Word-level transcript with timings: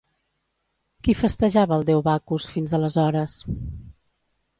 Qui 1.07 1.13
festejava 1.19 1.77
el 1.79 1.85
déu 1.89 2.01
Bacus, 2.07 2.47
fins 2.55 2.73
aleshores? 2.79 3.37